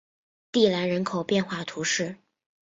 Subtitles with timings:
[0.51, 2.17] 蒂兰人口变化图示